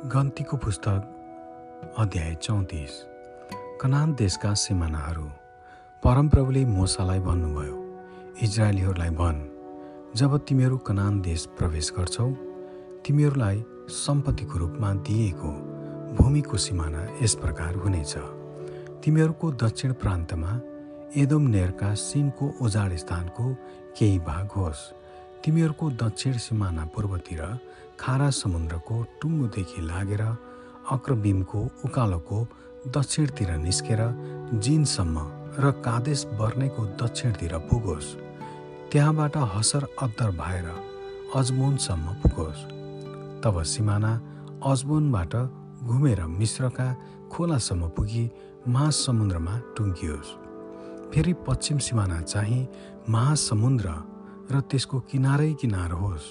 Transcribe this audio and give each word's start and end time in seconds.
गन्तीको 0.00 0.56
पुस्तक 0.56 1.94
अध्याय 1.98 2.34
चौतिस। 2.34 2.90
कनान 3.80 4.14
देशका 4.14 4.52
सिमानाहरू। 4.54 5.24
परमप्रभुले 6.02 6.64
मोसालाई 6.64 7.18
भन्नुभयो 7.20 7.76
इजरायलीहरूलाई 8.42 9.10
भन् 9.10 9.40
जब 10.16 10.36
तिमीहरू 10.38 10.78
कनान 10.78 11.20
देश 11.20 11.44
प्रवेश 11.58 11.92
गर्छौ 11.98 12.30
तिमीहरूलाई 13.06 13.64
सम्पत्तिको 13.88 14.58
रूपमा 14.58 14.92
दिएको 15.04 15.52
भूमिको 16.16 16.56
सिमाना 16.56 17.06
यस 17.22 17.34
प्रकार 17.34 17.74
हुनेछ। 17.74 18.16
तिमीहरूको 19.04 19.50
दक्षिण 19.52 19.92
प्रान्तमा 19.92 20.60
एदोम 21.16 21.42
नेरका 21.42 21.94
सिनको 21.94 22.52
उजाड 22.60 22.96
स्थानको 22.96 23.54
केही 23.98 24.18
भाग 24.18 24.48
होस्। 24.56 24.80
तिमीहरूको 25.44 25.90
दक्षिण 25.96 26.36
सिमाना 26.36 26.84
पूर्वतिर 26.92 27.40
खारा 28.00 28.28
समुद्रको 28.30 28.96
टुङ्गोदेखि 29.20 29.80
लागेर 29.82 30.22
अक्रबिमको 30.94 31.60
उकालोको 31.84 32.38
दक्षिणतिर 32.96 33.50
निस्केर 33.56 34.00
जिनसम्म 34.64 35.16
र 35.62 35.70
कादेश 35.86 36.24
बर्नेको 36.40 36.82
दक्षिणतिर 37.00 37.56
पुगोस्। 37.68 38.08
त्यहाँबाट 38.92 39.36
हसर 39.54 39.86
अद्दर 40.04 40.30
भएर 40.40 40.68
अजमोनसम्म 41.36 42.06
पुगोस्। 42.20 42.60
तब 43.42 43.62
सिमाना 43.72 44.12
अजमोनबाट 44.70 45.34
घुमेर 45.88 46.20
मिश्रका 46.38 46.88
खोलासम्म 47.32 47.88
पुगी 47.96 48.24
महासमुद्रमा 48.68 49.54
टुङ्गियोस्। 49.76 50.36
फेरि 51.10 51.32
पश्चिम 51.48 51.78
सिमाना 51.80 52.20
चाहिँ 52.22 52.62
महासमुद्र 53.08 53.88
र 54.50 54.60
त्यसको 54.60 54.98
किनारै 55.00 55.52
किनार 55.52 55.92
होस्। 55.92 56.26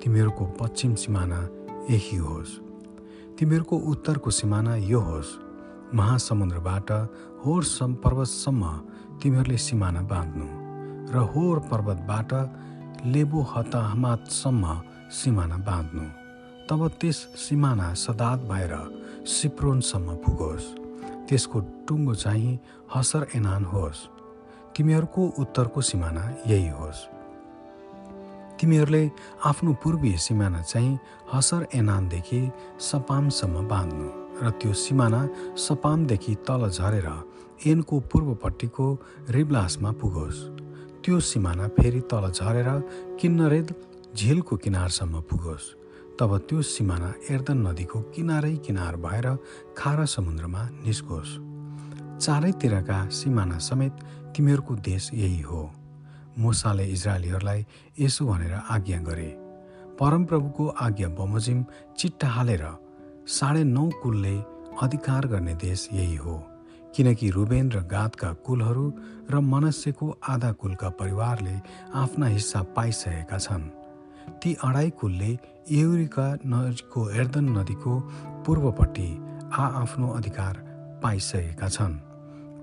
तिमीहरूको 0.00 0.44
पश्चिम 0.60 0.94
सिमाना 0.94 1.40
यही 1.90 2.16
होस्। 2.16 2.52
तिमीहरूको 3.38 3.76
उत्तरको 3.76 4.30
सिमाना 4.30 4.76
यो 4.76 5.00
होस्। 5.00 5.30
महासमुद्रबाट 5.94 6.90
होर 7.44 7.62
पर्वतसम्म 8.04 8.62
तिमीहरूले 9.22 9.56
सिमाना 9.56 10.00
बाँध्नु 10.02 10.46
र 11.12 11.16
होर 11.32 11.58
पर्वतबाट 11.58 12.32
लेबो 13.06 13.40
हताहमातसम्म 13.40 14.64
सिमाना 15.10 15.56
बाँध्नु। 15.56 16.06
तब 16.68 16.80
त्यस 17.00 17.16
सिमाना 17.16 17.94
सदात 17.94 18.38
भएर 18.50 18.72
सिप्रोनसम्म 19.26 20.14
पुगोस्। 20.16 20.66
त्यसको 21.28 21.60
टुङ्गो 21.88 22.14
चाहिँ 22.14 22.58
हसर 22.94 23.26
एनान 23.34 23.64
होस्। 23.64 23.98
तिमीहरूको 24.76 25.22
उत्तरको 25.38 25.80
सिमाना 25.80 26.24
यही 26.46 26.68
होस्। 26.68 27.15
तिमीहरूले 28.60 29.10
आफ्नो 29.44 29.72
पूर्वीय 29.82 30.16
सिमाना 30.16 30.60
चाहिँ 30.62 30.98
हसर 31.32 31.66
एनानदेखि 31.74 32.40
सपामसम्म 32.80 33.66
बाँध्नु 33.68 34.08
र 34.42 34.50
त्यो 34.60 34.72
सिमाना 34.74 35.20
सपामदेखि 35.56 36.34
तल 36.48 36.68
झरेर 36.70 37.08
एनको 37.66 38.00
पूर्वपट्टिको 38.10 38.86
रिब्लासमा 39.30 39.90
पुगोस्। 40.00 40.40
त्यो 41.04 41.20
सिमाना 41.20 41.68
फेरि 41.76 42.00
तल 42.10 42.30
झरेर 42.30 42.68
किन्नरेद 43.20 43.74
झिलको 44.16 44.56
किनारसम्म 44.56 45.20
पुगोस्। 45.20 45.72
तब 46.20 46.36
त्यो 46.48 46.62
सिमाना 46.64 47.12
एर्दन 47.30 47.58
नदीको 47.66 48.00
किनारै 48.14 48.54
किनार 48.56 48.96
भएर 48.96 49.26
खारा 49.78 50.04
समुद्रमा 50.04 50.62
निस्कोस्। 50.84 51.32
चारैतिरका 52.24 52.98
सिमाना 53.12 53.58
समेत 53.60 53.94
तिमीहरूको 54.36 54.74
देश 54.80 55.10
यही 55.14 55.40
हो। 55.40 55.70
मुसाले 56.38 56.84
इजरायलीहरूलाई 56.86 57.66
यसो 58.00 58.26
भनेर 58.26 58.52
आज्ञा 58.70 58.98
गरे। 59.02 59.28
परमप्रभुको 60.00 60.66
आज्ञा 60.86 61.08
बमोजिम 61.18 61.64
चिट्टा 61.98 62.28
हालेर 62.28 62.64
साढे 63.28 63.62
नौ 63.66 63.88
कुलले 64.02 64.36
अधिकार 64.82 65.26
गर्ने 65.26 65.54
देश 65.56 65.88
यही 65.92 66.16
हो 66.16 66.36
किनकि 66.96 67.30
रुबेन 67.30 67.70
र 67.72 67.80
गातका 67.90 68.32
कुलहरू 68.46 68.86
र 69.30 69.40
मनस्यको 69.42 70.06
आधा 70.28 70.52
कुलका 70.60 70.88
परिवारले 71.00 71.56
आफ्ना 71.94 72.26
हिस्सा 72.26 72.62
पाइसकेका 72.76 73.38
छन्। 73.38 73.64
ती 74.42 74.54
अढाई 74.64 74.90
कुलले 75.00 75.32
एउरीका 75.72 76.26
नजिकको 76.46 77.08
एर्दन 77.10 77.48
नदीको 77.58 77.92
पूर्वपट्टि 78.46 79.08
आ 79.52 79.64
आफ्नो 79.82 80.08
अधिकार 80.10 80.54
पाइसकेका 81.02 81.68
छन्। 81.68 81.94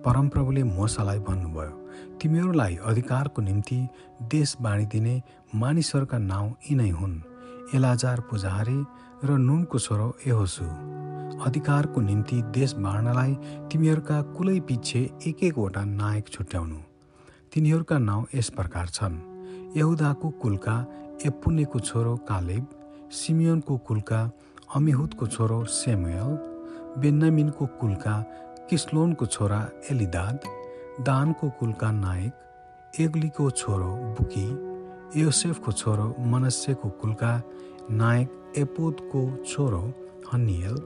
परमप्रभुले 0.06 0.64
मोसालाई 0.64 1.20
भन्नुभयो 1.20 2.18
तिमीहरूलाई 2.22 2.76
अधिकारको 2.86 3.42
निम्ति 3.42 3.78
देश 4.32 4.56
बाँडिदिने 4.62 5.16
मानिसहरूका 5.56 6.18
नाउँ 6.18 6.50
यिनै 6.72 6.90
हुन्। 6.90 7.16
एलाजार 7.76 8.20
पुजारी 8.30 8.80
र 9.24 9.38
नुनको 9.40 9.80
छोरो 9.80 10.08
एहोसु। 10.28 10.66
अधिकारको 11.46 12.02
निम्ति 12.02 12.42
देश 12.52 12.74
बाँड्नलाई 12.76 13.34
तिमीहरूका 13.72 14.22
कुलै 14.36 14.60
पछि 14.60 15.02
एक 15.28 15.44
एकवटा 15.44 15.84
नायक 15.86 16.30
छुट्याउनु। 16.30 16.80
तिनीहरूका 17.54 17.98
नाउँ 18.00 18.26
यस 18.36 18.50
प्रकार 18.50 18.88
छन्। 18.88 19.20
यहुदाको 19.78 20.30
कुलका 20.42 20.76
एपुनेको 21.26 21.80
छोरो 21.80 22.16
कालेब 22.30 22.66
सिमियोनको 23.12 23.78
कुलका 23.88 24.20
अमिहुदको 24.76 25.28
छोरो 25.28 25.64
सेमुएल 25.72 26.32
बेन्नामिनको 27.02 27.66
कुलका 27.80 28.14
किस्लोनको 28.70 29.26
छोरा 29.26 29.60
एलिदाद 29.92 30.46
दानको 31.08 31.50
कुलका 31.60 31.90
नायक 31.96 33.02
एग्लीको 33.02 33.50
छोरो 33.52 33.90
बुकी 34.20 34.46
योसेफको 35.22 35.72
छोरो 35.72 36.06
मनस्यको 36.34 36.90
कुलका 37.02 37.32
नायक 38.04 38.56
एपोदको 38.58 39.24
छोरो 39.44 39.82
हनियल 40.32 40.78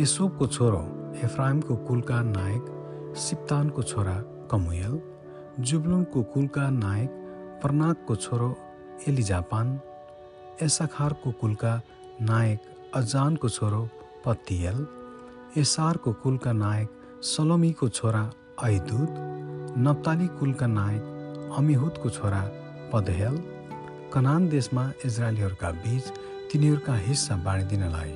यसोपको 0.00 0.46
छोरो 0.58 0.82
एफ्राइमको 1.24 1.76
कुलका 1.88 2.20
नायक 2.28 2.68
सिप्तानको 3.24 3.82
छोरा 3.92 4.16
कमुयल 4.52 5.00
जुब्लुनको 5.64 6.22
कुलका 6.36 6.68
नायक 6.76 7.18
प्रनाकको 7.62 8.16
छोरो 8.26 8.54
एलिजापान 9.08 9.74
एसाखारको 10.62 11.32
कुलका 11.40 11.74
नायक 12.30 12.72
अजानको 12.96 13.48
छोरो 13.58 13.84
पत्तियल 14.24 14.86
एसारको 15.58 16.12
कुलका 16.12 16.52
नायक 16.52 17.22
सलोमीको 17.22 17.88
छोरा 17.88 18.20
ऐदुत 18.64 19.14
नप्ताली 19.78 20.26
कुलका 20.26 20.66
नायक 20.66 21.54
अमिहुदको 21.58 22.10
छोरा 22.10 22.42
पदहेल 22.92 23.38
कनान 24.14 24.48
देशमा 24.48 24.92
इजरायलीहरूका 25.04 25.70
बीच 25.70 26.12
तिनीहरूका 26.52 26.94
हिस्सा 26.94 27.36
बाँडिदिनलाई 27.36 28.12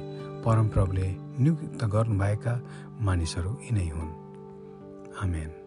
परमप्रभुले 0.46 1.08
नियुक्त 1.42 1.84
गर्नुभएका 1.84 2.54
मानिसहरू 3.00 3.58
यिनै 3.66 3.88
हुन्। 3.88 4.14
आमेन। 5.22 5.63